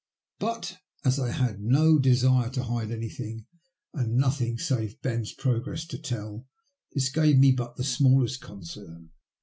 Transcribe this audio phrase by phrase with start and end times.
[0.39, 1.93] But as I had no MT CHANCE IN LIFE.
[1.93, 3.45] 16 desire to hide anything^
[3.93, 6.47] and nothing, save Ben's progress, to tell,
[6.93, 9.09] this gave me but the smallest con cern.